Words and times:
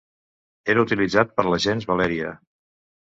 Era 0.75 0.85
utilitzat 0.87 1.35
per 1.37 1.45
la 1.49 1.59
gens 1.67 1.89
Valèria. 1.93 2.33